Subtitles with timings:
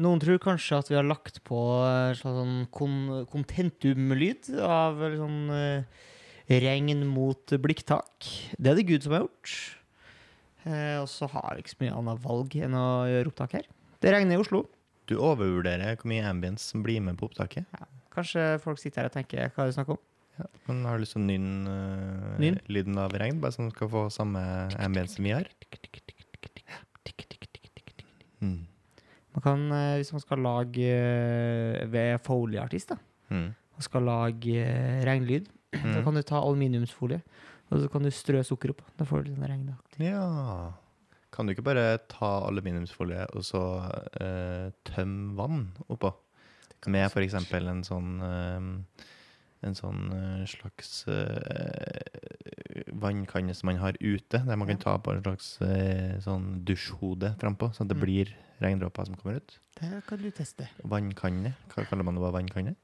[0.00, 1.58] Noen tror kanskje at vi har lagt på
[2.16, 5.84] sånn kontentumlyd av sånn eh,
[6.62, 8.28] regn mot blikktak.
[8.56, 9.56] Det er det Gud som har gjort.
[10.64, 13.68] Eh, og så har vi ikke så mye annet valg enn å gjøre opptak her.
[14.02, 14.64] Det regner i Oslo.
[15.10, 17.68] Du overvurderer hvor mye ambience som blir med på opptaket.
[18.14, 20.00] Kanskje folk sitter her og tenker hva er det snakk om?
[20.66, 22.56] Men har du lyst til å nynne uh, Nynn?
[22.72, 24.40] lyden av regn, bare så du skal få samme
[24.80, 25.50] ambience som vi har?
[28.42, 28.62] Mm.
[29.32, 32.96] Man kan, eh, hvis man skal lage eh, ved folieartist, da,
[33.32, 33.54] Mm.
[33.76, 37.22] og skal lage eh, regnlyd, så da kan du ta aluminiumsfolie,
[37.70, 38.82] og så kan du strø sukker opp.
[38.98, 40.00] Da får du litt sånn regnaktig.
[40.04, 40.72] Ja
[41.32, 43.62] Kan du ikke bare ta aluminiumsfolie og så
[44.20, 46.10] uh, tømme vann oppå?
[46.92, 47.32] Med f.eks.
[47.54, 49.06] en sånn uh,
[49.64, 50.10] En sånn
[50.50, 52.21] slags eh,
[53.02, 57.34] vannkanne som man har ute, der man kan ta på en slags eh, sånn dusjhode
[57.42, 58.02] frampå, så det Mm.
[58.04, 59.58] blir regndråper som kommer ut.
[59.80, 60.68] Det kan du teste.
[60.84, 61.54] Vannkanne.
[61.74, 62.22] Hva kaller man det?
[62.22, 62.76] bare vannkanne?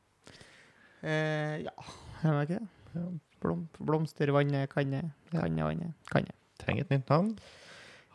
[1.02, 1.74] Eh, ja,
[2.24, 2.69] jeg vet ikke det?
[2.98, 3.06] Ja.
[3.39, 6.33] Blom, blomstervannet, kanne, kannevannet, kanne.
[6.58, 7.36] Trenger et nytt navn.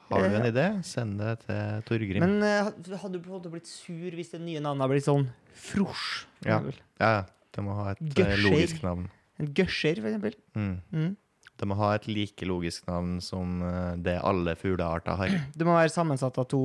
[0.10, 2.20] Har du en Eh, idé, send det til Torgrim.
[2.20, 2.68] Men eh,
[3.00, 6.26] hadde du på en måte blitt sur hvis det nye navnet hadde blitt sånn Frosj?
[6.46, 6.60] Ja.
[7.00, 8.44] ja, det må ha et Gøsjer.
[8.44, 9.08] Logisk navn.
[9.40, 10.36] En gusher, for eksempel.
[10.60, 10.76] Mm.
[10.92, 11.16] Mm.
[11.60, 15.36] Det må ha et like logisk navn som eh, det alle fuglearter har.
[15.58, 16.64] Det må være sammensatt av to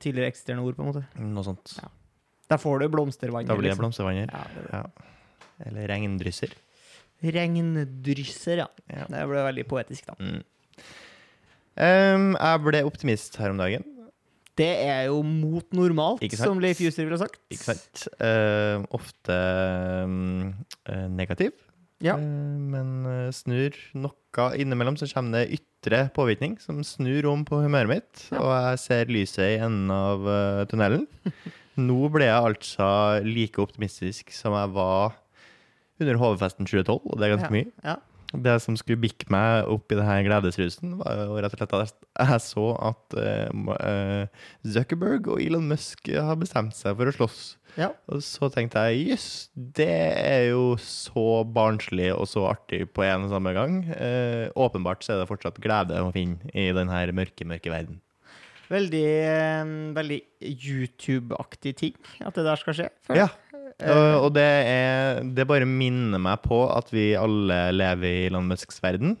[0.00, 1.04] tidligere eksisterende ord, på en måte.
[1.20, 1.76] Noe sånt.
[1.82, 1.90] Ja.
[2.52, 3.84] Der får du blomstervanger Da blir det liksom.
[3.86, 4.32] blomstervanner.
[4.32, 4.80] Ja, det det.
[4.80, 5.10] Ja.
[5.68, 6.52] Eller regndrysser.
[7.24, 8.68] Regndrysser, ja.
[8.90, 9.06] Ja.
[9.08, 10.16] Det ble veldig poetisk, da.
[10.20, 10.42] Mm.
[11.74, 13.86] Um, jeg ble optimist her om dagen,
[14.54, 17.40] Det er jo mot normalt, som Leif Juster ville sagt.
[17.50, 18.04] ikke sant?
[18.20, 19.38] Uh, ofte
[20.06, 20.52] um,
[21.10, 21.56] negativ,
[22.04, 22.14] Ja.
[22.20, 27.62] Eh, men eh, snur noe innimellom, så kommer det ytre påvirkning som snur om på
[27.64, 28.40] humøret mitt, Ja.
[28.42, 31.06] og jeg ser lyset i enden av eh, tunnelen.
[31.88, 32.88] Nå ble jeg altså
[33.26, 35.16] like optimistisk som jeg var
[36.02, 37.70] under HV-festen 2012, og det er ganske mye.
[37.86, 37.96] Ja.
[38.42, 41.92] Det som skulle bikke meg opp i denne gledesrusen, var jo rett og slett at
[42.24, 47.42] jeg så at eh, eh, Zuckerberg og Elon Musk har bestemt seg for å slåss.
[47.78, 47.90] Ja.
[48.10, 53.26] Og så tenkte jeg jøss, det er jo så barnslig og så artig på en
[53.26, 53.80] og samme gang.
[53.94, 58.00] Eh, åpenbart så er det fortsatt glede å finne i denne mørke, mørke verden.
[58.70, 62.88] Veldig, eh, veldig YouTube-aktig ting at det der skal skje.
[63.06, 63.28] føler Ja.
[63.80, 63.90] Jeg.
[63.90, 68.46] Og, og det, er, det bare minner meg på at vi alle lever i Elon
[68.48, 69.16] Musks verden.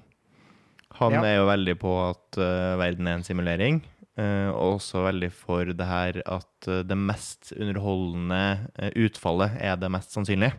[1.00, 1.22] Han Ja.
[1.26, 3.82] er jo veldig på at uh, verden er en simulering.
[4.16, 9.74] eh, og også veldig for det her at uh, det mest underholdende uh, utfallet er
[9.76, 10.54] det mest sannsynlige.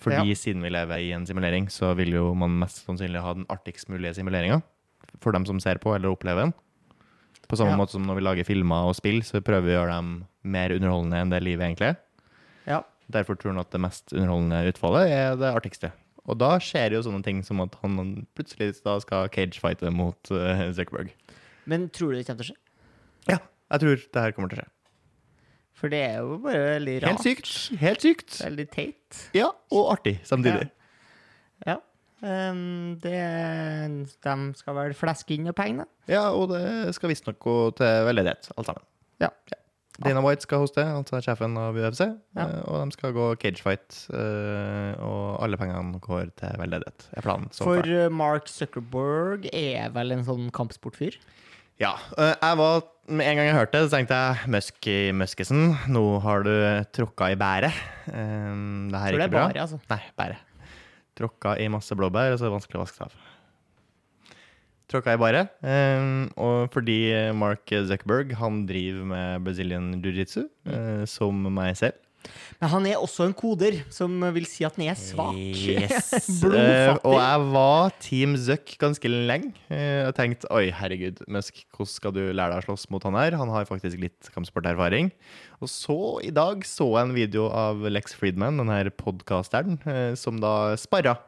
[0.00, 3.44] Fordi siden vi lever i en simulering, så vil jo man mest sannsynlig ha den
[3.50, 4.62] artigst mulige simuleringa.
[5.20, 6.54] For dem som ser på eller opplever den.
[7.48, 7.76] På samme Ja.
[7.76, 10.70] måte som når vi lager filmer og spill, så prøver vi å gjøre dem mer
[10.70, 11.96] underholdende enn det livet egentlig er.
[13.08, 13.14] Ja.
[13.20, 15.92] Derfor tror han at det mest underholdende utfallet er det artigste.
[16.28, 20.66] Og da skjer jo sånne ting som at han plutselig da skal cagefighte mot uh,
[20.76, 21.14] Zuckerberg.
[21.68, 22.58] Men tror du det kommer til å skje?
[23.32, 23.38] Ja,
[23.72, 24.72] jeg tror det her kommer til å skje.
[25.78, 27.12] For det er jo bare veldig rart.
[27.12, 27.52] Helt sykt.
[27.80, 28.40] Helt sykt.
[28.42, 29.20] Veldig teit.
[29.36, 30.66] Ja, og artig samtidig.
[31.66, 31.78] Ja.
[32.18, 33.14] Um, det,
[34.26, 36.10] de skal vel fleske inn noe penger, da.
[36.10, 38.84] Ja, og det skal visstnok gå til veldedighet, alt sammen.
[39.22, 39.30] Ja.
[39.52, 39.60] Ja.
[40.04, 42.04] Dana White skal hoste, altså sjefen av UFC,
[42.36, 42.44] Ja.
[42.44, 47.08] eh, og de skal gå cagefight, eh, og alle pengene går til veldedighet.
[47.16, 47.48] er planen.
[47.50, 47.90] så For far.
[48.06, 51.16] uh, Mark Zuckerberg er vel en sånn kampsportfyr?
[51.80, 51.96] Ja.
[52.16, 55.76] eh, Jeg var, med en gang jeg hørte det, så tenkte jeg Musk i Muskesen,
[55.88, 56.54] nå har du
[56.92, 57.74] tråkka i bæret.
[58.06, 59.48] Det her er ikke bra.
[59.48, 59.80] bare, altså.
[59.90, 60.36] Nei, bæret.
[61.18, 63.14] Tråkka i masse blåbær, og så er det vanskelig å vaske det av.
[64.88, 65.46] Tråkka i bare.
[65.60, 71.98] Um, og fordi Mark Zuckerberg han driver med Brazilian jiu-jitsu, eh, som meg selv.
[72.58, 75.36] Men han er også en koder, som vil si at han er svak.
[75.38, 76.08] Yes.
[76.58, 79.52] Eh, og jeg var Team Zuck ganske lenge.
[79.68, 83.18] Uh, Jeg tenkte oi, herregud, Musk, hvordan skal du lære deg å slåss mot han
[83.18, 83.36] her?
[83.38, 85.12] Han har faktisk litt kampsporterfaring.
[85.62, 90.16] Og så i dag så jeg en video av Lex Friedman, den her podkasteren, uh,
[90.18, 91.18] som da sparra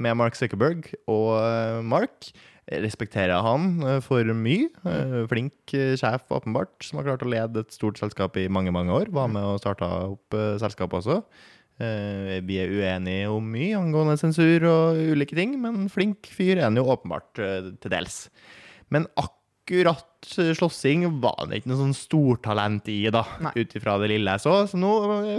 [0.00, 0.88] med Mark Zuckerberg.
[1.10, 2.30] Og eh, Mark
[2.70, 4.68] respekterer han eh, for mye.
[4.86, 8.72] Eh, Flink eh, sjef, åpenbart, som har klart å lede et stort selskap i mange,
[8.74, 9.10] mange år.
[9.14, 11.22] Var med og starta opp selskapet også.
[11.80, 16.76] Vi er uenige om mye angående sensur og ulike ting, men flink fyr er han
[16.76, 18.26] jo åpenbart til dels.
[18.92, 23.24] Men akkurat slåssing var han ikke noe sånn stortalent i, da,
[23.56, 24.58] ut ifra det lille jeg så.
[24.68, 24.92] Så nå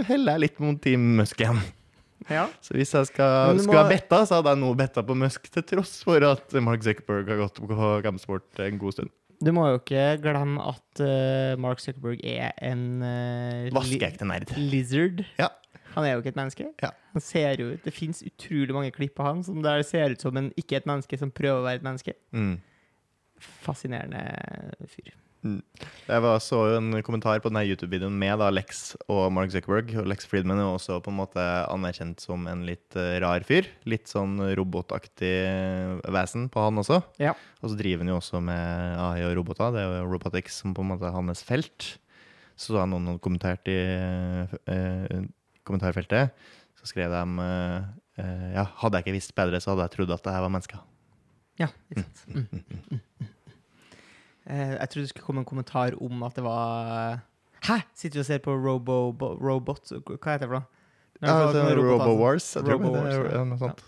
[0.08, 1.62] heller jeg litt mot Team Musk igjen.
[2.30, 2.46] Ja.
[2.62, 3.64] Så hvis jeg skal, må...
[3.64, 6.84] skulle ha betta, så hadde jeg nå betta på Musk, til tross for at Mark
[6.86, 9.12] Zuckerberg har gått på kampsport en god stund.
[9.42, 14.52] Du må jo ikke glemme at uh, Mark Zuckerberg er en uh, Vaskeekte nerd.
[14.54, 15.24] lizard.
[15.40, 15.50] Ja.
[15.96, 16.68] Han er jo ikke et menneske.
[16.80, 16.92] Ja.
[17.12, 20.22] Han ser jo ut Det fins utrolig mange klipp av han som der ser ut
[20.24, 22.14] som en ikke et menneske som prøver å være et menneske.
[22.32, 22.54] Mm.
[23.66, 24.22] Fascinerende
[24.88, 25.12] fyr.
[25.42, 29.90] Jeg var, så jo en kommentar på denne YouTube-videoen med da Lex og Mark Zuckerberg.
[29.98, 33.66] Og Lex Friedman er også på en måte anerkjent som en litt eh, rar fyr.
[33.90, 35.34] Litt sånn robotaktig
[36.14, 37.00] vesen på han også.
[37.22, 37.34] Ja.
[37.62, 39.74] Og så driver han jo også med AI og roboter.
[39.74, 41.96] Det er jo robotics som på en måte er hans felt.
[42.58, 43.78] Så da noen hadde kommentert i
[44.70, 45.22] eh,
[45.66, 46.32] kommentarfeltet,
[46.78, 47.92] så skrev de eh,
[48.22, 50.54] eh, Ja, hadde jeg ikke visst bedre, så hadde jeg trodd at det her var
[50.54, 50.82] mennesker.
[51.60, 52.26] Ja, ikke sant.
[52.28, 52.46] Mm.
[52.52, 52.92] Mm.
[52.92, 53.32] Mm.
[54.52, 57.22] Eh, jeg trodde det skulle komme en kommentar om at det var
[57.62, 57.78] Hæ?!
[57.94, 60.68] Sitter vi og ser på Robo, bo, Robot Hva heter det for noe?
[61.22, 61.36] Ja,
[61.78, 63.84] RoboWars, jeg tror Robo det er noe sånt.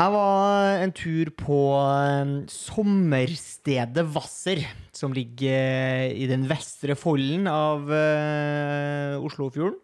[0.00, 4.62] Jeg var en tur på eh, sommerstedet Hvasser,
[4.96, 9.76] som ligger eh, i den vestre folden av uh, Oslofjorden.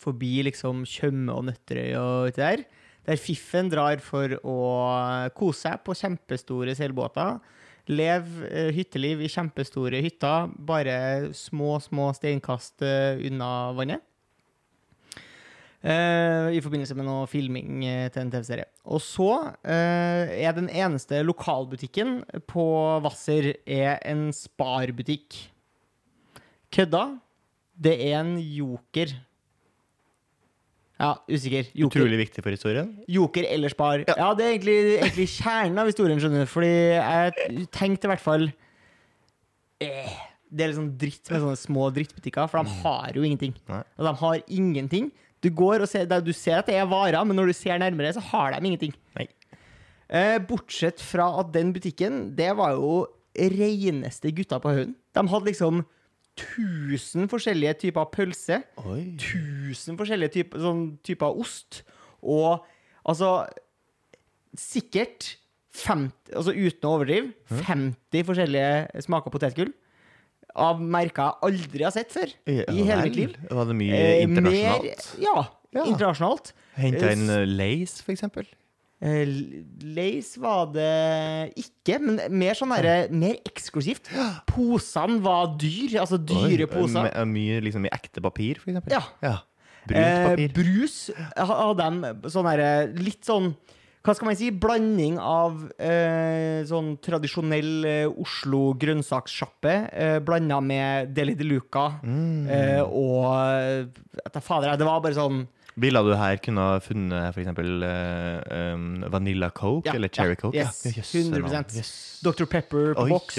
[0.00, 2.64] Forbi liksom Tjøme og Nøtterøy og uti der.
[3.08, 4.58] Der fiffen drar for å
[5.36, 7.38] kose seg på kjempestore seilbåter.
[7.88, 14.04] Lev eh, hytteliv i kjempestore hytter, bare små, små steinkast eh, unna vannet.
[15.78, 18.66] Uh, I forbindelse med noe filming til en TV-serie.
[18.90, 22.16] Og så uh, er den eneste lokalbutikken
[22.50, 22.64] på
[23.04, 25.38] Hvasser er en Spar-butikk.
[26.74, 27.04] Kødda?
[27.78, 29.14] Det er en Joker.
[30.98, 31.68] Ja, usikker.
[31.78, 32.88] Joker, Utrolig viktig for historien.
[33.06, 34.02] Joker eller Spar.
[34.08, 36.50] Ja, det er egentlig, egentlig kjernen av historien, skjønner du.
[36.50, 38.48] Fordi jeg tenkte i hvert fall
[39.84, 40.16] eh,
[40.50, 43.54] Det er litt sånn dritt med sånne små drittbutikker, for de har jo ingenting.
[43.70, 43.84] Nei.
[43.94, 45.12] Og de har ingenting.
[45.44, 48.10] Du går og ser, du ser at det er varer, men når du ser nærmere,
[48.16, 48.96] så har de ingenting.
[50.08, 53.04] Eh, bortsett fra at den butikken, det var jo
[53.38, 54.96] reneste gutta på haugen.
[55.14, 55.84] De hadde liksom
[56.42, 58.60] 1000 forskjellige typer pølse.
[58.84, 59.00] Oi.
[59.18, 61.82] 1000 forskjellige typer, sånn typer ost.
[62.22, 62.64] Og
[63.08, 63.32] altså
[64.58, 65.36] Sikkert
[65.78, 67.28] 50, altså uten å overdrive,
[67.62, 69.68] 50 forskjellige smaker potetgull.
[70.58, 72.56] Av merker jeg aldri har sett før i
[72.88, 73.34] hele mitt liv.
[73.52, 74.88] Var det mye Eh, internasjonalt?
[74.88, 75.36] Mer, ja,
[75.76, 75.84] Ja.
[75.84, 76.52] internasjonalt.
[76.80, 78.48] Henta inn uh, Lace, for eksempel?
[79.00, 79.28] Eh,
[79.94, 84.10] Lace var det ikke, men mer sånn der, Mer eksklusivt.
[84.50, 87.02] Posene var dyr, altså dyre Oi, poser.
[87.06, 88.90] med- Mye liksom i ekte papir, for eksempel?
[89.22, 89.36] Ja.
[89.86, 90.52] Brunt Eh, papir.
[90.52, 91.76] brus hadde
[92.22, 93.54] de sånn derre Litt sånn
[94.04, 94.50] hva skal man si?
[94.50, 102.48] Blanding av eh, sånn tradisjonell eh, Oslo grønnsakssjappe eh, blanda med Deli de Luca Mm.
[102.48, 103.34] eh, og
[104.32, 105.46] eh, fader, det var bare sånn
[105.78, 110.34] Ville du her kunne ha funnet for eksempel uh, um, Vanilla Coke Ja, eller Cherry
[110.34, 110.58] ja, Coke?
[110.58, 111.76] yes, Ja, yes, 100%.
[111.78, 111.92] Yes.
[112.24, 112.44] Dr.
[112.50, 113.38] Pepper på boks.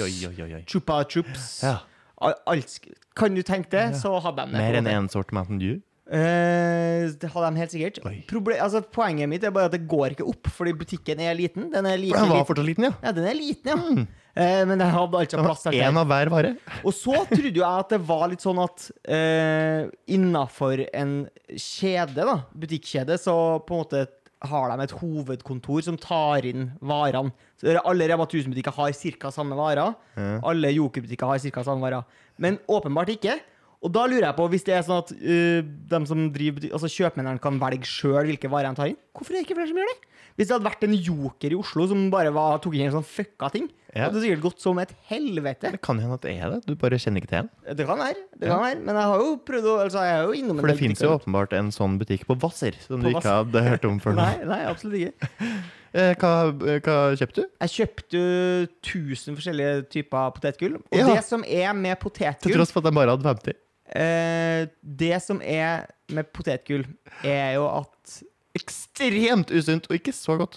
[0.66, 1.62] Chupa Chups.
[1.62, 1.76] Ja.
[2.20, 2.78] Alt,
[3.16, 4.60] kan du tenke det, så hadde de det.
[4.60, 5.78] Mer enn enn en sort Mountain Dew?
[6.10, 8.00] Eh, det hadde de helt sikkert.
[8.30, 11.68] Proble altså, poenget mitt er bare at det går ikke opp, fordi butikken er liten.
[11.70, 12.96] Den er like For den var fortsatt liten, ja.
[13.04, 14.06] Ja, den er liten, ja.
[14.30, 16.54] Eh, men den hadde altså plass til Én av hver vare.
[16.82, 21.14] Og så trodde jeg at det var litt sånn at uh, innafor en
[21.50, 23.34] kjede, da, butikkjede, så
[23.66, 24.06] på en måte
[24.50, 27.34] har de et hovedkontor som tar inn varene.
[27.60, 29.32] Så alle Rema 1000-butikker har ca.
[29.34, 29.92] samme varer.
[30.16, 30.38] Ja.
[30.48, 31.64] Alle Joker-butikker har ca.
[31.66, 32.06] samme varer.
[32.40, 33.36] Men åpenbart ikke.
[33.80, 36.90] Og da lurer jeg på, hvis det er sånn at uh, de som driver altså
[36.92, 39.78] kjøpmennene kan velge sjøl hvilke varer de tar inn, hvorfor er det ikke flere som
[39.80, 39.98] gjør det?
[40.38, 43.04] Hvis det hadde vært en joker i Oslo som bare var, tok inn en sånn
[43.08, 44.04] fucka ting, Ja.
[44.06, 45.72] hadde det sikkert gått som et helvete.
[45.74, 46.60] Det kan hende at det er det.
[46.68, 47.76] Du bare kjenner ikke til den.
[47.80, 48.20] Det kan være.
[48.38, 50.70] det kan være Men jeg har jo prøvd å altså, Jeg er jo innom For
[50.70, 53.36] det finnes fins jo åpenbart en sånn butikk på Hvasser som På du ikke Vasser.
[53.42, 54.22] hadde hørt om før nå.
[54.22, 55.30] Nei, nei, absolutt ikke.
[55.90, 57.46] Eh, Hva, hva kjøpte du?
[57.66, 60.76] Jeg kjøpte jo 1000 forskjellige typer potetgull.
[60.78, 61.08] Og Ja.
[61.16, 63.58] det som er med potetgull Til tross for at jeg bare hadde 50.
[63.94, 66.86] eh, Det som er med potetgull,
[67.24, 68.22] er jo at
[68.58, 70.56] Ekstremt usunt og ikke så godt.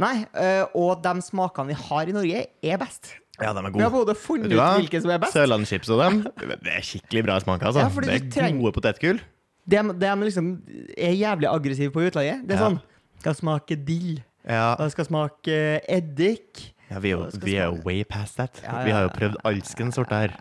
[0.00, 3.10] Nei, eh, og de smakene vi har i Norge, er best.
[3.40, 4.06] Ja, de er Vi har gode.
[4.06, 5.32] både funnet ut hvilke som er best.
[5.36, 6.22] Sørlandschips og dem,
[6.64, 7.60] det er skikkelig bra smak.
[7.62, 7.80] altså.
[7.84, 9.20] Ja, det er trenger- gode potetgull.
[9.68, 10.62] De, de liksom
[10.96, 12.46] er jævlig aggressive på utlaget.
[12.46, 12.68] Det er Ja.
[12.70, 12.80] sånn
[13.20, 14.22] Skal smake dill.
[14.48, 16.72] Ja, Det skal smake eddik.
[16.90, 18.58] ja vi, er jo, vi er way past that.
[18.64, 20.36] Ja, Vi har jo prøvd alskens sorter her.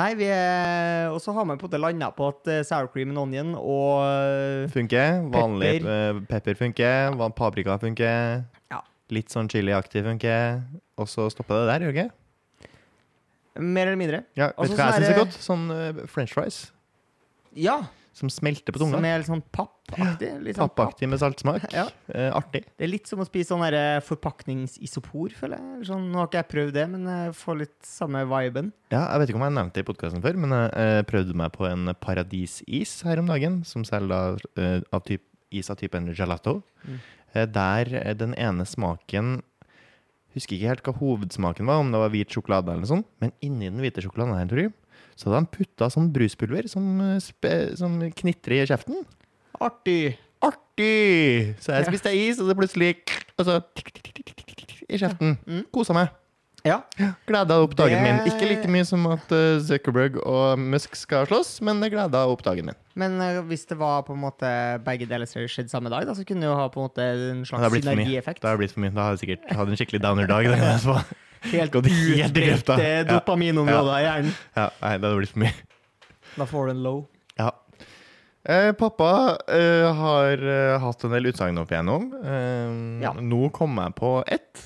[0.00, 2.88] Nei, vi er Og så har man på en måte landa på at eh, sour
[2.92, 5.20] cream and onion og eh, Funker.
[5.34, 5.90] Vanlig Pepper.
[5.96, 7.18] eh, pepper funker.
[7.36, 8.42] Paprika funker.
[8.72, 8.80] Ja.
[9.12, 10.62] Litt sånn chiliaktig funker.
[11.00, 12.16] Og så stopper det der, gjør det ikke?
[13.60, 14.22] Mer eller mindre.
[14.38, 15.40] Ja, vet du hva jeg syns er godt?
[15.42, 15.64] Sånn
[16.08, 16.60] french fries.
[17.58, 17.80] Ja.
[18.16, 20.30] Som smelter på Som er litt sånn pappaktig.
[20.42, 20.76] Litt sånn papp.
[20.76, 21.66] Pappaktig med saltsmak.
[21.74, 21.86] Ja.
[22.10, 22.64] Eh, artig.
[22.74, 25.86] Det er litt som å spise sånn der forpakningsisopor, føler jeg.
[25.90, 28.72] Sånn, nå har ikke jeg prøvd det, men jeg får litt samme viben.
[28.90, 31.02] Ja, jeg vet ikke om jeg har nevnt det i podkasten før, men jeg eh,
[31.10, 35.24] prøvde meg på en paradisis her om dagen, som selger eh, av typ,
[35.54, 36.60] is av typen gelato.
[36.82, 36.98] Mm.
[37.32, 39.40] Eh, der eh, den ene smaken
[40.30, 43.32] Husker ikke helt hva hovedsmaken var, om det var hvit sjokolade eller noe sånt, men
[43.42, 44.70] inni den hvite sjokoladen her, tror jeg,
[45.16, 49.02] så hadde han putta sånn bruspulver som, eh, som knitrer i kjeften.
[49.60, 50.16] Artig!
[50.40, 51.56] Artig!
[51.60, 52.94] Så jeg spiste is, og så plutselig
[53.36, 55.36] Og så tikk, tikk, tikk, tikk, tikk, tikk, i kjeften.
[55.46, 55.62] Mm.
[55.72, 56.08] Kosa meg.
[56.64, 56.82] Ja.
[57.24, 58.26] Gleda opp dagen Det- min.
[58.28, 62.42] Ikke like mye som at eh, Zuckerberg og Musk skal slåss, men det gleda opp
[62.44, 62.74] dagen min.
[63.00, 64.50] Men eh, hvis det var på en måte
[64.84, 67.06] begge deler som skjedde samme dag, da, så kunne det jo ha på en måte
[67.30, 68.42] en slags synergieffekt.
[68.42, 68.92] Det har blitt for mye.
[68.92, 70.52] Da har jeg sikkert hatt en skikkelig downer-dag.
[71.42, 73.04] Helt utbredte Ja.
[73.08, 74.32] dopaminområder i hjernen.
[74.56, 75.54] Ja, nei, det hadde blitt for mye.
[76.36, 76.98] Da får du en low.
[77.38, 77.50] Ja.
[78.44, 82.10] Eh, pappa eh, har eh, hatt en del utsagn opp igjennom.
[82.20, 83.12] Eh, Ja.
[83.20, 84.62] Nå kom jeg på ett,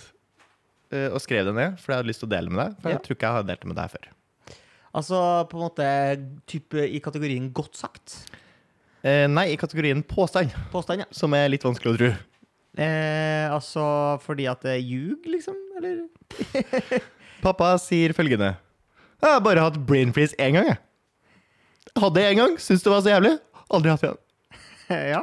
[0.93, 2.76] eh, og skrev det ned, for jeg hadde lyst til å dele med deg.
[2.83, 2.97] For Ja.
[2.99, 4.11] jeg tror ikke jeg har delt det med deg før.
[4.95, 5.87] Altså på en måte
[6.47, 8.19] type i kategorien godt sagt.
[9.02, 11.04] Eh, nei, i kategorien påstand, Påstand, ja.
[11.11, 12.12] som er litt vanskelig å tro.
[12.78, 15.54] Eh, altså fordi at det ljug, liksom?
[15.76, 16.04] Eller?
[17.45, 18.54] Pappa sier følgende.
[19.23, 20.81] Jeg har bare hatt brain freeze én gang, jeg.
[21.99, 23.37] Hadde jeg én gang, syntes det var så jævlig.
[23.75, 24.21] Aldri hatt igjen.
[25.14, 25.23] ja.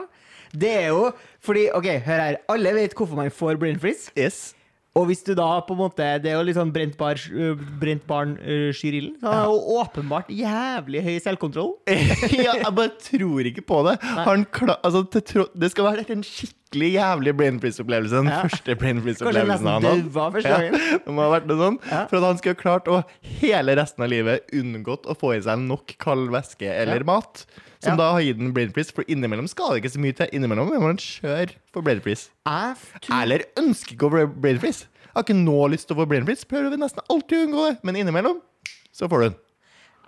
[0.51, 1.11] Det er jo
[1.43, 2.39] fordi OK, hør her.
[2.51, 4.11] Alle vet hvorfor man får brain freeze.
[4.19, 4.51] Yes.
[4.95, 7.59] Og hvis du da på en måte Det er jo litt sånn brent, bar, øh,
[7.79, 9.13] brent barn uh, skyr ilden.
[9.21, 11.77] Så han har jo åpenbart jævlig høy selvkontroll.
[12.45, 13.95] ja, jeg bare tror ikke på det.
[14.27, 18.11] Han kla altså, det skal være en skikkelig jævlig brain freeze-opplevelse.
[18.21, 18.41] Den Ja.
[18.43, 20.43] første brain freeze-opplevelsen han hadde.
[20.45, 21.79] Ja, det må ha vært noe sånn.
[21.91, 22.05] Ja.
[22.07, 23.03] For at han skulle ha klart å
[23.41, 27.45] hele resten av livet unngått å få i seg nok kald væske eller mat.
[27.81, 30.29] Som da har gitt den brain freeze, for innimellom skal det ikke så mye til.
[30.37, 32.29] Innimellom må man kjøre for brain freeze.
[33.09, 34.85] Eller ønsker ikke å få brain freeze.
[35.11, 36.45] Jeg har ikke nå lyst til å få brain freeze.
[36.47, 37.79] Prøver nesten alltid å unngå det.
[37.83, 38.39] Men innimellom
[38.93, 39.39] så får du den.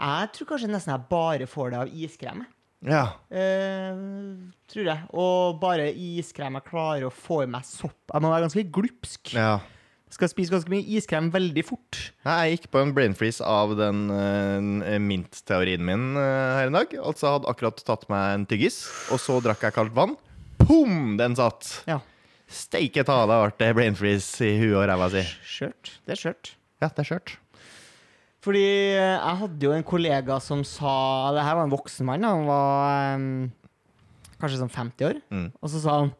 [0.04, 2.46] Jeg tror kanskje nesten jeg bare får det av iskrem.
[2.88, 3.04] Ja.
[3.32, 5.06] Uh, tror jeg.
[5.16, 8.02] Og bare iskrem jeg klarer å få i meg sopp.
[8.12, 9.36] Jeg må være ganske glupsk.
[9.38, 9.62] ja.
[10.14, 11.98] Skal spise ganske mye iskrem veldig fort.
[12.22, 16.94] Jeg gikk på en brain freeze av den uh, mint-teorien min uh, her i dag.
[17.02, 20.14] Altså hadde akkurat tatt meg en tyggis, og så drakk jeg kaldt vann.
[20.62, 21.16] Pum!
[21.18, 21.80] Den satt.
[21.90, 21.98] Ja.
[22.46, 25.26] Steike ta, det ble brain freeze i huet og ræva si.
[25.56, 25.96] Skjørt.
[26.06, 26.54] Det er skjørt.
[26.84, 27.40] Ja, det er skjørt.
[28.44, 32.26] Fordi eh, jeg hadde jo en kollega som sa Det her var en voksen mann.
[32.28, 33.52] Han var um,
[34.42, 35.20] kanskje sånn 50 år.
[35.32, 35.46] Mm.
[35.64, 36.12] Og så sa han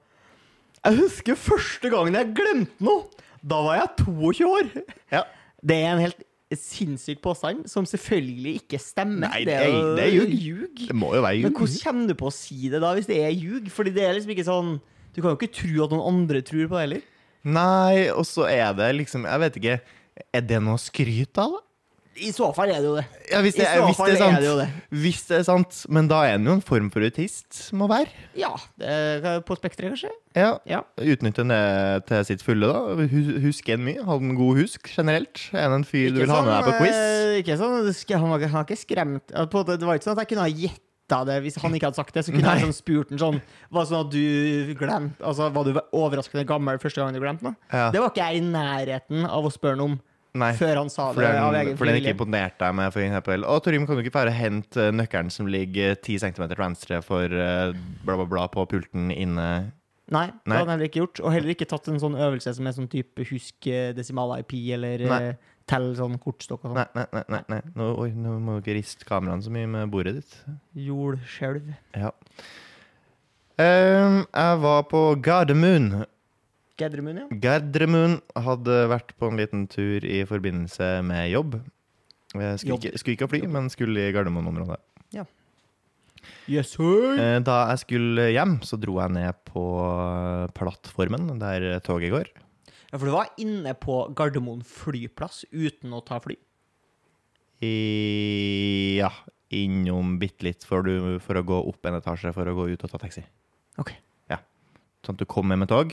[0.86, 3.10] Jeg husker første gangen jeg glemte noe.
[3.44, 4.70] Da var jeg 22 år.
[5.12, 5.26] Ja.
[5.64, 9.26] Det er en helt sinnssyk påstand, som selvfølgelig ikke stemmer.
[9.26, 10.34] Nei, det er- det er ljug.
[10.46, 10.82] ljug.
[10.88, 11.58] Det må jo være Men ljug.
[11.60, 13.72] hvordan kommer du på å si det da, hvis det er ljug?
[13.74, 14.74] Fordi det er liksom ikke sånn
[15.16, 17.02] Du kan jo ikke tro at noen andre tror på det heller.
[17.44, 19.76] Nei, og så er det liksom Jeg vet ikke.
[20.34, 21.60] Er det noe å skryte av, da?
[22.16, 23.04] I så fall er det jo det.
[23.32, 24.38] Ja, hvis det, hvis det sant.
[24.44, 24.68] det det.
[25.02, 25.80] Hvis det er sant.
[25.90, 28.12] Men da er han jo en form for autist, må være.
[28.38, 30.12] Ja, det på spekteret, kanskje.
[30.38, 30.52] Ja.
[30.70, 30.84] Ja.
[31.02, 33.08] Utnytte det til sitt fulle, da.
[33.10, 34.04] Hu- Huske en mye.
[34.06, 35.42] Hadde en god husk generelt.
[35.58, 36.94] Er han en fyr du vil ha med deg på quiz?
[37.02, 40.46] eh, Ikke sånn, han, var, ikke- ikke skremt Det var ikke sånn at jeg kunne
[40.46, 42.24] ha gjetta det hvis han ikke hadde sagt det.
[42.26, 42.56] Så kunne Nei.
[42.60, 43.42] jeg sånn spurt han sånn
[43.74, 47.44] Var det sånn at du glemte Altså, var du overraskende gammel første gang du glemte
[47.50, 47.56] noe?
[47.74, 47.90] Ja.
[47.92, 50.00] Det var ikke jeg i nærheten av å spørre han om
[50.34, 50.50] Nei.
[50.58, 53.46] før han sa det av egen for den ikke imponerte deg med, f.eks..
[53.46, 57.30] Å, Torgrim, kan du ikke bare hente nøkkelen som ligger 10 cm til venstre for
[57.30, 59.48] eh, bla, bla, bla på pulten inne
[60.12, 60.58] Nei, det Nei.
[60.58, 61.22] hadde han heller ikke gjort.
[61.24, 65.04] Og heller ikke tatt en sånn øvelse som er sånn type husk eh, desimal-IP eller
[65.10, 65.20] Nei.
[65.30, 66.82] eh, tell sånn kortstokk og sånn.
[66.82, 67.24] Nei, nei.
[67.32, 67.62] nei, nei.
[67.80, 70.36] Nå, oi, nå må du ikke riste kameraene så mye med bordet ditt.
[70.90, 71.72] Jordskjelv.
[71.96, 72.12] Ja.
[73.54, 76.04] Um, jeg var på Gardermoen.
[76.80, 77.28] Gedremun, ja.
[77.38, 78.16] Gardermoen
[78.48, 81.60] hadde vært på en liten tur i forbindelse med jobb.
[82.34, 82.80] Skulle, Jobb.
[82.88, 84.80] ikke, skulle ikke ha fly, men skulle i Gardermoen-området.
[86.48, 87.18] Yes, sir.
[87.20, 89.64] Eh, Da jeg skulle hjem, så dro jeg ned på
[90.56, 92.30] plattformen der toget går.
[92.94, 96.38] Ja, for du var inne på Gardermoen flyplass uten å ta fly.
[97.64, 99.12] I, ja,
[99.56, 102.84] innom bitte litt for, du, for å gå opp en etasje for å gå ut
[102.88, 103.24] og ta taxi.
[103.82, 103.94] Ok.
[105.04, 105.92] Sånn at du kommer med tog,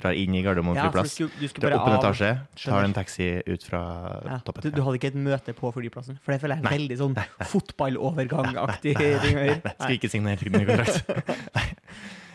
[0.00, 2.30] drar inn i Gardermoen Ja, flyplass, du skulle, du skulle drar opp en etasje,
[2.64, 3.80] tar en taxi ut fra
[4.26, 4.64] Ja, toppen.
[4.66, 6.18] du, du hadde ikke et møte på flyplassen?
[6.24, 6.74] For det føler jeg er Nei.
[6.78, 7.14] veldig sånn
[7.52, 9.60] fotballovergang-aktig Nei, ting å gjøre.
[9.70, 11.14] Jeg skal ikke signere kontrakt.
[11.58, 11.66] Nei.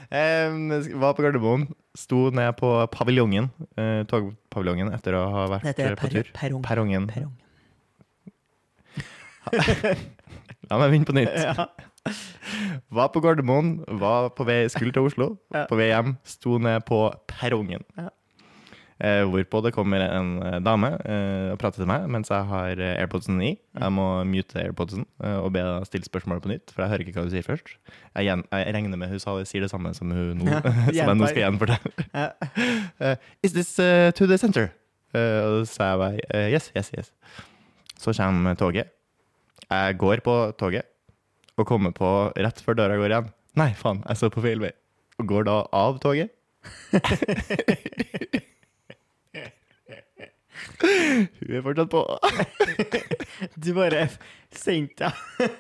[0.10, 0.72] Em,
[1.04, 6.00] var på Gardermoen, sto ned på paviljongen, uh, togpaviljongen, etter å ha vært Dette er
[6.00, 6.32] på per, tur.
[6.34, 6.63] perrong.
[6.66, 7.06] Perrongen.
[7.12, 7.38] Perrongen.
[10.70, 11.34] La meg begynne på nytt.
[11.34, 11.66] Ja.
[12.89, 15.34] Var på Gardermoen, var på vei, skulle til Oslo.
[15.56, 15.65] Ja.
[15.70, 17.84] På vei hjem, sto ned på perrongen.
[17.98, 18.10] Ja.
[19.00, 22.82] Eh, hvorpå det kommer en eh, dame eh, og prater til meg mens jeg har
[22.84, 23.53] eh, airpodsen i.
[23.56, 27.06] Jeg må mute airpodsen eh, og be henne stille spørsmålet på nytt, for jeg hører
[27.06, 27.72] ikke hva hun sier først.
[27.88, 30.60] Jeg, gjen, jeg regner med hun sa, sier det samme som hun nå, Ja,
[31.00, 32.08] som jeg nå skal gjenfortelle.
[32.12, 32.27] Ja.
[33.00, 33.15] uh,
[33.48, 34.68] is this uh, to the center?
[35.15, 37.13] Uh, og så sa jeg bare eh, yes, yes, yes.
[38.00, 38.91] Så kommer toget.
[39.70, 40.84] Jeg går på toget
[41.60, 43.32] og kommer på rett før døra går igjen.
[43.60, 44.72] Nei, faen, jeg står på feil vei.
[45.20, 46.32] Og går da av toget.
[50.80, 52.01] Hun er fortsatt på.
[53.63, 54.08] Du bare
[54.63, 55.54] sendte deg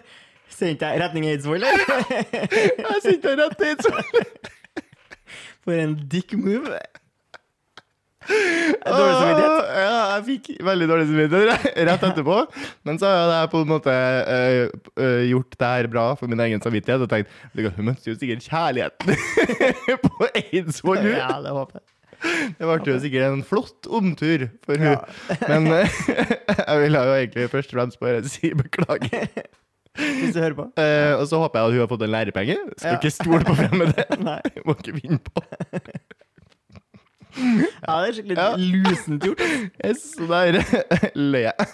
[0.49, 2.01] Sendte jeg retning Eidsvoll, eller?
[2.09, 4.03] Jeg sitter rett til Eidsvoll.
[5.63, 6.79] For en dick move.
[8.29, 9.69] Dårlig samvittighet.
[9.79, 12.39] Ja, jeg fikk veldig dårlig samvittighet rett etterpå.
[12.87, 16.61] Men så har jeg på en måte uh, gjort det her bra for min egen
[16.63, 19.15] samvittighet og tenkt "Vet du hva, hun møtte jo sikkert kjærligheten
[20.09, 20.99] på Eidsvoll.
[21.05, 21.87] hun." Ja, det håper jeg.
[22.59, 24.91] Det ble jo sikkert en flott omtur for hun.
[24.91, 25.37] Ja.
[25.47, 26.01] Men eh,
[26.59, 29.29] jeg ville jo egentlig først og fremst bare si beklager.
[29.99, 30.65] Hvis du hører på.
[30.75, 32.57] Uh, og så håper jeg at hun har fått en lærepenge.
[32.75, 32.99] Skal Ja.
[32.99, 34.03] ikke stole på fremmede.
[34.67, 35.43] Må ikke vinne på.
[37.37, 38.55] Ja, det er skikkelig Ja.
[38.57, 39.43] lusent gjort.
[39.85, 40.59] Yes, så der
[41.15, 41.67] løy jeg.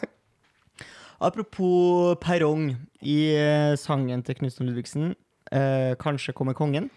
[1.22, 5.16] Apropos perrong i eh, sangen til Knutsen Ludvigsen,
[5.52, 6.90] eh, 'Kanskje kommer kongen',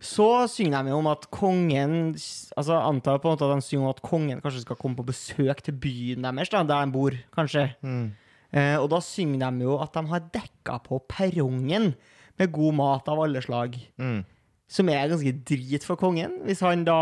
[0.00, 2.12] så synger de om at kongen
[2.56, 5.06] Altså antar på en måte at de synger om at kongen kanskje skal komme på
[5.06, 7.74] besøk til byen deres, da, der de bor, kanskje.
[8.52, 11.94] Eh, og da synger de jo at de har dekka på perrongen
[12.38, 13.74] med god mat av alle slag.
[13.98, 14.24] Mm.
[14.66, 16.98] Som er ganske drit for kongen, hvis han da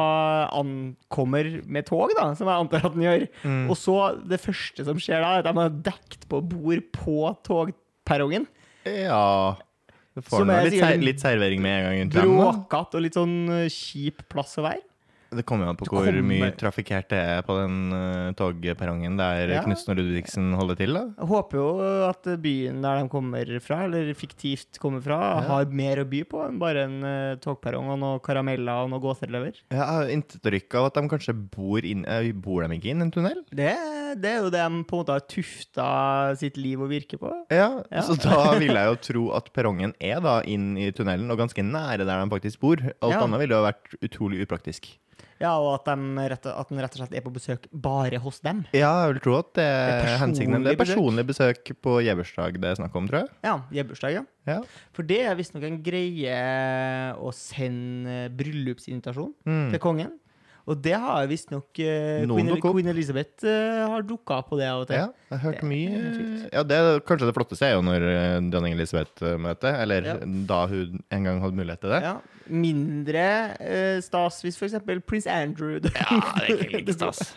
[0.52, 3.24] ankommer med tog, da, som jeg antar at han gjør.
[3.40, 3.62] Mm.
[3.72, 3.94] Og så,
[4.28, 8.44] det første som skjer da, er at de har dekt på bord på togperrongen.
[8.84, 9.56] Ja
[10.12, 12.12] Du får nå litt, ser, litt servering med en gang.
[12.18, 13.38] Bråkete og litt sånn
[13.72, 14.84] kjip plass å være.
[15.34, 19.16] Det kommer jo an på hvor kommer- mye trafikkert det er på den uh, togperrongen
[19.18, 19.62] der Ja.
[19.64, 20.94] Knutsen og Ludvigsen holder til.
[20.94, 21.02] da.
[21.18, 21.68] Jeg håper jo
[22.08, 25.40] at byen der de kommer fra, eller fiktivt kommer fra, Ja.
[25.48, 29.00] har mer å by på enn bare en uh, togperrong og noen karameller og noe
[29.02, 29.60] gåselever.
[29.70, 33.04] Jeg har inntrykk av at de kanskje bor inn uh, Bor de ikke inn i
[33.06, 33.42] en tunnel?
[33.50, 33.72] Det,
[34.20, 37.30] det er jo det de på en måte har tufta sitt liv og virke på.
[37.52, 38.02] Ja, Ja.
[38.02, 41.62] Så da vil jeg jo tro at perrongen er da inn i tunnelen, og ganske
[41.64, 42.76] nære der de faktisk bor.
[43.02, 44.88] Alt annet ville jo vært utrolig upraktisk.
[45.40, 48.40] Ja, og at, de rett, at den rett og slett er på besøk bare hos
[48.44, 48.64] dem.
[48.72, 50.64] Ja, jeg vil tro at det Det er hensikten.
[50.64, 53.30] Det er personlig besøk på Gjeversdag det er snakk om, tror jeg.
[53.44, 54.24] Ja, Gjebursdag, ja.
[54.46, 54.58] Ja.
[54.92, 56.34] For det er visstnok en greie
[57.16, 59.70] å sende bryllupsinvitasjon Mm.
[59.72, 60.12] til kongen.
[60.64, 62.54] Og det har visstnok uh, Queen.
[62.62, 64.96] Queen Elizabeth uh, har dukka på det av og til.
[64.96, 65.98] Ja, jeg har hørt Det mye.
[66.54, 70.14] Ja, det er kanskje det flotteste er jo når eh, dronning Elisabeth møter, eller Ja.
[70.24, 72.00] da hun en gang hadde mulighet til det.
[72.06, 72.14] Ja.
[72.48, 73.26] Mindre
[73.60, 74.74] uh, stas hvis f.eks.
[75.06, 77.34] prins Andrew Ja, det er ikke like stas.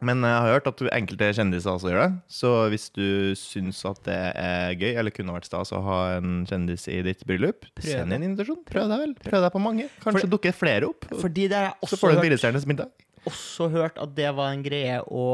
[0.00, 2.12] Men jeg har hørt at enkelte kjendiser også gjør det.
[2.32, 6.46] Så hvis du syns at det er gøy, eller kunne vært stas å ha en
[6.48, 8.62] kjendis i ditt bryllup, Prøv send en invitasjon.
[8.64, 9.12] Prøv deg vel.
[9.26, 9.90] Prøv deg på mange.
[10.00, 11.04] Kanskje For- dukker flere opp.
[11.20, 12.88] Fordi det er Så får du en firestjerners middag.
[13.28, 15.26] også hørt at det var en greie å,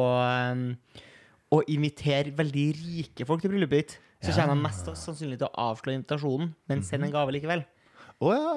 [1.54, 3.96] å invitere veldig rike folk til bryllupet ditt.
[4.24, 4.48] Så Ja.
[4.48, 7.62] kommer de mest sannsynlig til å avslå invitasjonen, men send en gave likevel.
[8.24, 8.50] Å ja,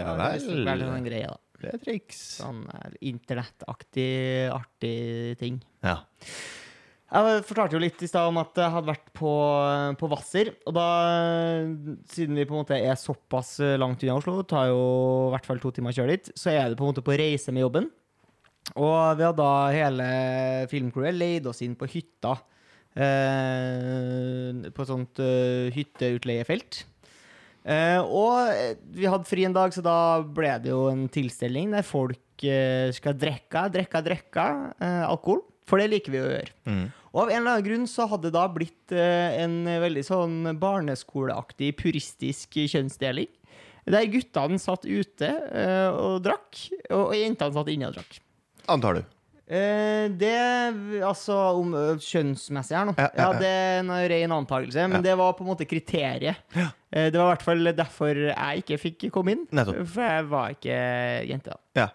[0.00, 1.40] ja Det er visstnok sånn greie, da.
[1.56, 2.20] Det er triks.
[2.42, 4.12] Sånn eh, internettaktig,
[4.52, 4.96] artig
[5.40, 5.60] ting.
[5.86, 6.00] Ja.
[7.06, 9.32] Jeg fortalte jo litt i stad om at jeg hadde vært på,
[10.00, 10.50] på Hvasser.
[10.66, 10.88] Og da,
[12.12, 14.82] siden vi på en måte er såpass langt unna Oslo, tar jo
[15.28, 17.16] i hvert fall to timer å kjøre dit, så er det på en måte på
[17.16, 17.88] reise med jobben.
[18.74, 20.10] Og vi hadde da hele
[20.72, 22.34] filmcrewet leid oss inn på hytta.
[22.96, 26.82] Eh, på et sånt uh, hytteutleiefelt.
[27.66, 31.72] Eh, og eh, vi hadde fri en dag, så da ble det jo en tilstelning
[31.74, 34.44] der folk uh, skal drikke, drikke, drikke
[34.78, 35.42] uh, alkohol.
[35.66, 36.52] For det liker vi å gjøre.
[36.70, 36.84] Mm.
[37.10, 41.72] Og av en eller annen grunn så hadde det da blitt en veldig sånn barneskoleaktig,
[41.80, 43.32] puristisk kjønnsdeling.
[43.90, 45.32] Der guttene satt ute
[45.96, 46.60] og drakk,
[46.94, 48.20] og jentene satt inne og drakk.
[48.76, 49.15] Antar du.
[49.46, 50.32] Eh, det
[51.06, 51.70] Altså om
[52.02, 52.94] kjønnsmessig her nå.
[52.98, 56.42] Ja, Ja, ja, det er en ren antakelse, men det var på en måte kriteriet.
[56.56, 59.46] Eh, det var i hvert fall derfor jeg ikke fikk komme inn.
[59.54, 59.84] Nettopp.
[59.94, 60.80] For jeg var ikke
[61.30, 61.60] jente, da.
[61.78, 61.88] Ja.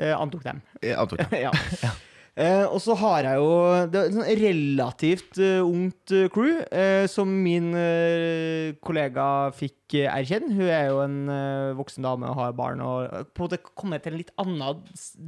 [0.00, 0.62] Eh, antok dem.
[0.96, 1.38] Antok dem.
[1.46, 1.52] ja.
[2.34, 3.50] Eh, og så har jeg jo
[3.92, 9.94] Det er et sånn relativt uh, ungt uh, crew, eh, som min uh, kollega fikk
[10.10, 10.48] erkjenne.
[10.56, 11.18] Hun er jo en
[11.78, 13.04] voksen dame og har barn og
[13.36, 14.80] på en måte kommet til en litt annen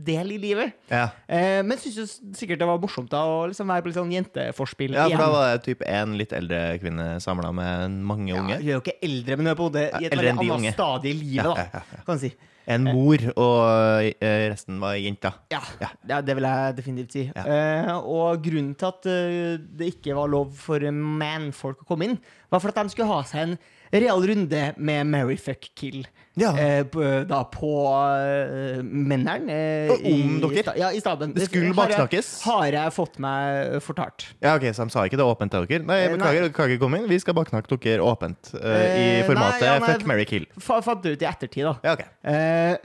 [0.09, 0.75] del i livet.
[0.91, 1.05] Ja.
[1.31, 4.97] Eh, men syntes sikkert det var morsomt da å liksom være på litt sånn jenteforspill
[4.97, 8.59] ja, for da var det typ en litt eldre kvinne samla med mange Ja, unge.
[8.59, 10.75] hun er jo ikke eldre, men hun er på en måte i et veldig annet
[10.81, 12.05] stadie i livet, Ja, da, ja, ja, ja.
[12.09, 12.33] kan du si.
[12.67, 15.37] En mor, og eh, resten var jenter.
[15.55, 15.89] Ja, Ja.
[16.09, 17.23] ja, det vil jeg definitivt si.
[17.31, 17.45] Ja.
[17.47, 22.19] Eh, og grunnen til at eh, det ikke var lov for manfolk å komme inn,
[22.51, 23.59] var for at de skulle ha seg en
[23.93, 26.07] real runde med Mary Fuck Kill.
[26.37, 26.51] Ja.
[26.59, 26.83] Eh,
[27.25, 29.49] da på uh, menneren.
[29.49, 30.75] eh, om i dere?
[30.77, 31.33] Ja, i staben.
[31.33, 32.43] Det skulle har baksnakkes.
[32.45, 34.27] Har jeg fått meg fortalt.
[34.45, 35.87] Ja, ok, Så de sa ikke det åpent til dere?
[35.89, 37.09] Nei, Eh, beklager, dere kan ikke komme inn.
[37.09, 38.53] Vi skal baksnakke dere åpent.
[38.61, 40.47] eh, I formatet nei, ja, nei, fuck, marry, kill.
[40.61, 41.75] Fa- Fant det ut i ettertid, da.
[41.83, 42.05] Ja, ok.
[42.25, 42.77] Eh,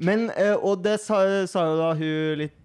[0.00, 0.28] men,
[0.62, 2.57] og det sa, sa jo da hun litt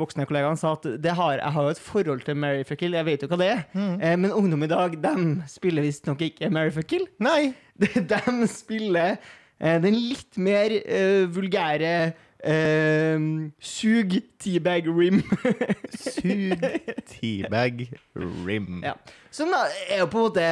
[0.00, 2.94] voksne kollegaen sa at det har, jeg har jo et forhold til Mary Fuck Kill,
[2.98, 3.64] jeg vet jo hva det er.
[3.74, 3.96] Mm.
[4.00, 5.14] Eh, men ungdom i dag, de
[5.50, 7.08] spiller visstnok ikke Mary Fuck Kill.
[7.22, 7.54] Nei.
[7.80, 9.18] De, de spiller
[9.60, 11.90] eh, den litt mer eh, vulgære
[12.40, 13.26] eh,
[13.60, 15.20] Sug teabag rim.
[15.92, 16.64] Sug
[17.12, 17.84] teabag
[18.46, 18.80] rim.
[18.86, 18.94] ja.
[19.36, 20.44] Som da er jo på en måte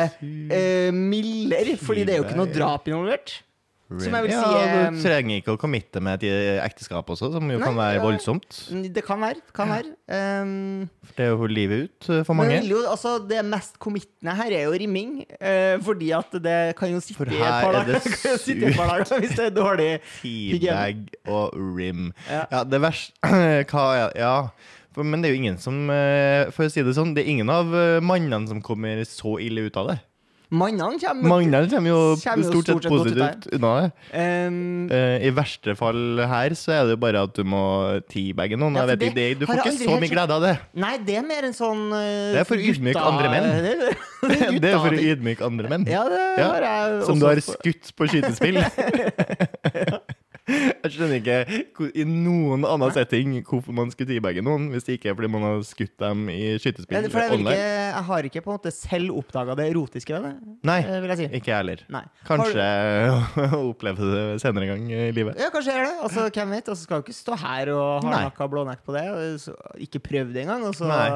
[0.53, 3.38] eh, mildere, fordi det er jo ikke noe drap involvert.
[3.85, 7.29] Som jeg vil ja, si eh, Du trenger ikke å committe med et ekteskap også,
[7.35, 8.03] som jo kan være ja.
[8.03, 8.61] voldsomt.
[8.94, 9.42] Det kan være.
[9.55, 9.90] Kan være.
[10.09, 12.62] Um, For det er jo livet ut eh, for mange.
[12.64, 15.18] jo, altså, det mest committende her er jo rimming.
[15.37, 18.40] Uh, fordi at det kan jo sitte i et par er det dager kan jo
[18.47, 19.90] sitte i et par dager hvis det er dårlig.
[20.23, 22.09] Teabag og rim.
[22.31, 22.47] Ja.
[22.49, 23.35] Ja, det verste
[23.70, 24.38] Hva er Ja.
[24.94, 27.33] For, men det er jo ingen som eh, For å si det sånn, det er
[27.33, 29.97] ingen av mannene som kommer så ille ut av det.
[30.55, 33.73] Mannene kommer Mannene kommer jo Kommer stort sett positivt unna
[34.14, 34.59] um,
[34.90, 37.64] uh, I verste fall her så er det jo bare at du må
[38.11, 38.79] teabagge noen.
[38.79, 40.55] Ja, det, det Du får ikke så mye glede av det.
[40.85, 42.01] Nei, det er mer en sånn uh,
[42.35, 43.51] Det er for å ydmyke andre menn.
[44.25, 45.85] Det, det, er for å ydmyke andre menn.
[45.90, 48.62] Ja, det Ja, har jeg Som du har skutt på skytespill.
[50.85, 51.37] Jeg skjønner ikke
[51.79, 55.31] hvor- i noen annen setting hvorfor man skulle teabagge noen, hvis det ikke er fordi
[55.33, 58.73] man har skutt dem i skytespill For jeg, ikke, jeg har ikke på en måte
[58.77, 60.35] selv oppdaga det erotiske ved det,
[60.68, 61.29] Nei, eh, vil jeg si.
[61.40, 61.85] ikke jeg heller.
[61.97, 62.03] Nei.
[62.29, 62.68] Kanskje
[63.73, 65.40] oppleve det senere en gang i livet.
[65.40, 65.97] Ja, kanskje jeg gjør det.
[66.05, 66.68] Altså, hvem vet?
[66.68, 68.23] Altså, skal jo ikke stå her og ha Nei.
[68.29, 69.07] noe blånekk på det.
[69.09, 71.09] og ikke prøvd det engang, og så Nei.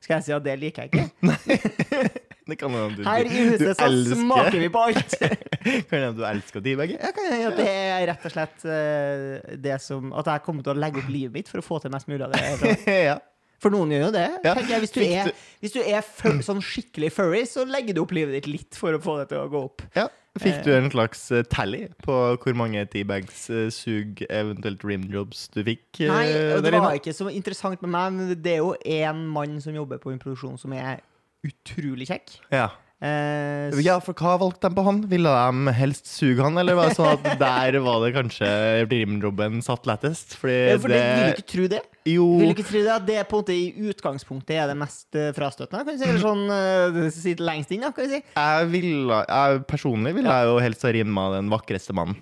[0.00, 2.10] skal jeg si at det liker jeg ikke.
[2.48, 5.16] Det kan hende du, Her i huset så elsker, smaker vi på alt.
[5.90, 6.96] Kan hende du elsker de begge.
[6.96, 10.64] Jeg kan hende at det er rett og slett uh, det som At jeg kommer
[10.66, 12.78] til å legge opp livet mitt for å få til mest mulig av det.
[13.10, 13.18] ja.
[13.60, 14.28] For noen gjør jo det.
[14.46, 14.54] Ja.
[14.56, 14.80] jeg.
[14.86, 18.38] Hvis du er, hvis du er fur, sånn skikkelig furry, så legger du opp livet
[18.38, 19.84] ditt litt for å få det til å gå opp.
[19.98, 20.08] ja.
[20.38, 25.88] Fikk du en slags eh, tally på hvor mange T-bags, sug, eventuelt rimjobs du fikk?
[25.98, 29.58] eh, Nei, det var ikke så interessant med meg, men det er jo én mann
[29.60, 31.02] som jobber på en produksjon som er
[31.46, 32.38] utrolig kjekk.
[32.52, 32.68] Ja.
[33.00, 34.98] Eh, Ja, for hva valgte de på han?
[35.08, 38.50] Ville de helst suge han, eller var det sånn at der var det kanskje
[38.90, 40.36] rimjobben satt lettest?
[40.36, 41.80] Fordi Ja, for det, vil du ikke tro det?
[42.10, 44.76] Jo Vil du ikke tro det at det på en måte i utgangspunktet er det
[44.82, 45.80] mest eh, frastøtende?
[45.88, 48.20] Kan du si, eller sånn uh, Sitte lengst inn, kan du si.
[48.20, 52.20] jeg, ville, jeg Personlig ville jeg jo helst ha rimma den vakreste mannen.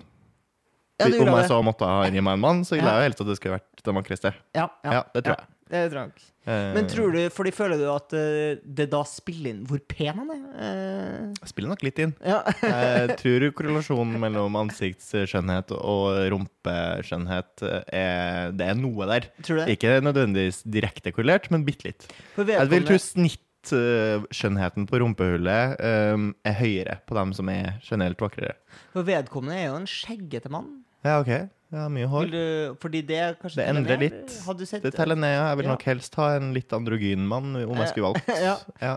[0.98, 3.28] Ja, Om jeg så måtte ha rimma en mann, så ville jeg jo helst at
[3.30, 4.32] det skulle vært den vakreste.
[4.54, 5.46] Ja, ja, Ja, det tror jeg.
[5.70, 6.08] Det tror jeg.
[6.08, 6.24] nok.
[6.48, 10.16] Eh, Men tror du, fordi føler du at eh, det da spiller inn hvor pen
[10.22, 10.44] han er?
[10.64, 12.14] Eh, Jeg spiller nok litt inn.
[12.24, 12.38] ja.
[12.62, 19.28] Jeg tror korrelasjonen mellom ansiktsskjønnhet og rumpeskjønnhet er Det er noe der.
[19.42, 19.76] Tror du det?
[19.76, 22.08] Ikke nødvendigvis direkte korrelert, men bitte litt.
[22.36, 25.76] For Jeg vil tro snittskjønnheten på rumpehullet
[26.14, 28.54] um, er høyere på dem som er generelt vakrere.
[28.94, 30.78] for vedkommende er jo en skjeggete mann.
[31.04, 31.30] Ja, OK.
[31.70, 32.30] Ja, mye hår.
[32.32, 34.30] du, fordi det kanskje Det endrer litt.
[34.56, 35.34] Du sett Det teller ned.
[35.34, 35.48] ja.
[35.50, 38.28] Jeg vil nok helst ha en litt androgyn mann, om jeg skulle valgt.
[38.48, 38.56] Ja.
[38.80, 38.94] Ja.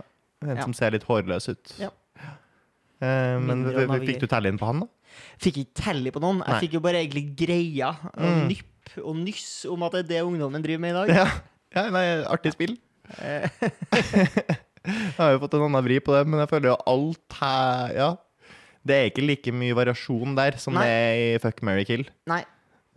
[0.47, 1.73] En som ser litt hårløs ut.
[1.77, 1.89] Ja.
[3.01, 3.65] Eh, men
[4.07, 4.87] fikk du telle inn på han, da?
[5.41, 6.39] Fikk ikke telle på noen.
[6.45, 6.59] Jeg Nei.
[6.63, 8.47] fikk jo bare egentlig greia Mm.
[8.47, 11.13] nypp og nyss om at det er det ungdommen driver med i dag.
[11.15, 11.27] Ja,
[11.75, 12.77] ja nei, artig spill.
[13.19, 13.49] Eh,
[14.81, 17.91] Jeg har jo fått en annen vri på det, men jeg føler jo alt her
[17.99, 18.09] Ja.
[18.81, 20.81] Det er ikke like mye variasjon der som Nei.
[20.87, 22.07] det er i Fuck, marry, kill.
[22.25, 22.39] Nei,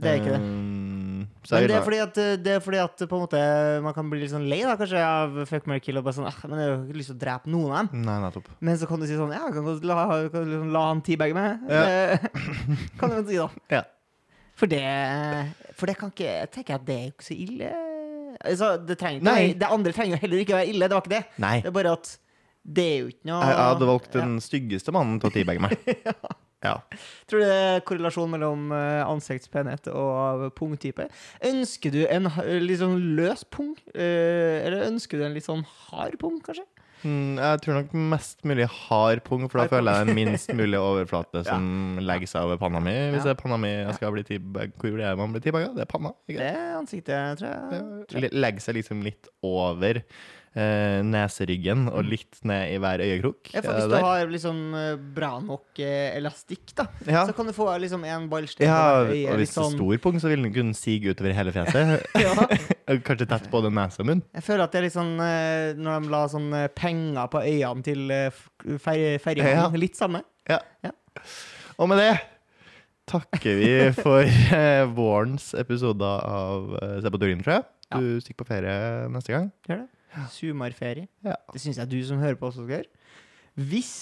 [0.03, 0.41] det er ikke det.
[0.43, 3.41] Um, så Men det er fordi at, det er fordi at på en måte,
[3.85, 6.29] man kan bli litt sånn lei da, kanskje av fuck, Mary kill og bare sånn
[6.31, 8.05] ah, Men jeg har jo ikke lyst til å drepe noen av dem.
[8.07, 8.49] Nei, nettopp.
[8.65, 9.99] Men så kan du si sånn Ja, kan du la,
[10.33, 11.67] kan liksom la han teabagge meg.
[11.69, 11.85] Ja.
[11.85, 12.25] Eh,
[13.01, 13.49] kan du si, da.
[13.77, 13.83] Ja.
[14.59, 14.83] For det
[15.75, 17.71] For det kan ikke Jeg tenker at det er jo ikke så ille.
[18.45, 19.41] Altså, det, trenger Nei.
[19.59, 20.89] det andre trenger jo heller ikke å være ille.
[20.89, 21.25] Det var ikke det.
[21.45, 21.57] Nei.
[21.63, 22.15] Det er bare at
[22.65, 25.77] det er jo ikke noe Jeg, hadde valgt den styggeste mannen til å teabagge meg.
[26.09, 26.17] ja.
[27.29, 31.07] Tror du det er korrelasjon mellom eh, ansiktspenhet og pungtype?
[31.45, 32.31] Ønsker du en
[32.65, 33.75] litt sånn løs pung?
[33.95, 36.65] Eh, eller ønsker du en litt sånn hard pung, kanskje?
[37.05, 40.79] Mm, jeg tror nok mest mulig hard pung, for da føler jeg den minst mulig
[40.81, 42.95] overflate som legger seg over panna mi.
[43.13, 43.27] Hvis Ja.
[43.29, 45.75] det er panna mi jeg skal bli teabag, hvor det man blir teabaga?
[45.77, 46.15] Det er panna.
[46.25, 46.39] Ikke?
[46.41, 48.23] Det er ansiktet, tror jeg.
[48.25, 50.01] Le- Legger seg liksom litt over
[50.55, 53.51] eh, neseryggen og litt ned i hver øyekrok.
[53.55, 57.25] Ja, for hvis du har liksom eh, bra nok eh, elastikk, da, ja.
[57.29, 59.25] så kan du få liksom en ballstein ja, øye.
[59.33, 62.07] og hvis det er sånn, stor pung, så vil den kunne sige utover hele fjeset.
[63.09, 64.23] Kanskje tett både nese og munn.
[64.37, 67.43] Jeg føler at det er litt sånn eh, når de la sånn eh, penger på
[67.45, 69.43] øynene til eh, f- fer.
[69.43, 69.67] Ja.
[69.85, 70.23] Litt samme.
[71.81, 72.13] Og med det
[73.11, 77.67] takker vi for eh, vårens episoder av eh, Se på turen, tror jeg.
[77.95, 78.77] Du stikker på ferie
[79.13, 79.51] neste gang.
[79.69, 79.89] Gjør det.
[80.35, 81.09] Sumarferie.
[81.25, 81.37] Ja.
[81.53, 83.11] Det syns jeg du som hører på også skal gjøre.
[83.55, 83.95] Hvis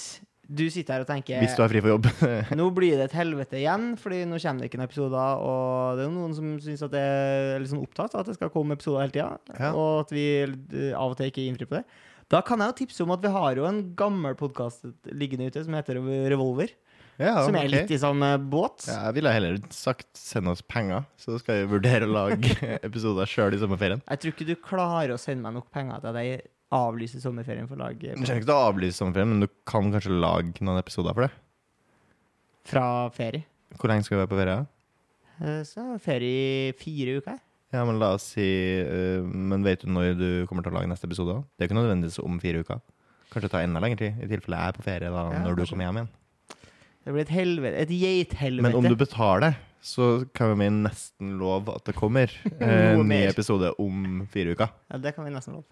[0.53, 2.09] du sitter her og tenker Hvis du er fri for jobb.
[2.59, 5.43] Nå blir det et helvete igjen, Fordi nå kommer det ikke noen episoder.
[5.49, 8.37] Og det er noen som syns at det er litt sånn opptatt av at det
[8.39, 9.59] skal komme episoder hele tida.
[9.59, 9.73] Ja.
[9.73, 11.85] Og at vi eh, av og til ikke innfrir på det.
[12.33, 15.65] Da kan jeg jo tipse om at vi har jo en gammel podkast liggende ute
[15.65, 16.01] som heter
[16.33, 16.73] Revolver.
[17.21, 17.73] Ja, som er okay.
[17.75, 18.87] litt i sånn båt.
[18.89, 22.57] Ja, jeg ville heller sagt send oss penger, så skal vi vurdere å lage
[22.89, 24.03] episoder sjøl i sommerferien.
[24.09, 27.69] Jeg tror ikke du klarer å sende meg nok penger til at jeg avlyser sommerferien
[27.69, 30.81] for å lage Du trenger ikke å avlyse sommerferien, men du kan kanskje lage noen
[30.81, 31.33] episoder for det.
[32.69, 33.45] fra ferie.
[33.77, 34.59] Hvor lenge skal vi være på ferie?
[35.43, 37.39] Eh, Så ferie i fire uker.
[37.73, 38.45] Ja, men la oss si
[38.85, 41.39] uh, Men vet du når du kommer til å lage neste episode?
[41.57, 42.83] Det er ikke nødvendigvis om fire uker.
[43.33, 45.65] Kanskje ta enda lengre tid, i tilfelle jeg er på ferie da, Ja, når du
[45.65, 46.11] kommer hjem igjen.
[47.03, 47.77] Det blir et helvete.
[47.83, 48.63] Et geithelvete.
[48.69, 53.25] Men om du betaler, så kan vi nesten love at det kommer eh, en ny
[53.27, 54.75] episode om fire uker.
[54.93, 55.67] Ja, det kan vi nesten love.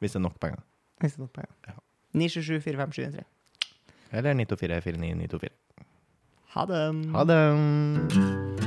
[0.00, 0.62] Hvis det er nok penger.
[1.00, 1.52] Hvis det er nok penger.
[1.68, 1.72] Ja.
[2.12, 3.24] 977 457
[4.12, 5.50] Eller 924 49 924.
[6.56, 6.82] Ha det.
[7.12, 8.59] Ha det!